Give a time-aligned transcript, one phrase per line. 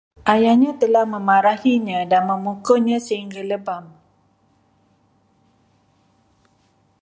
[0.33, 3.93] Ayahnya telah memarahinya dan memukulnya sehingga lebam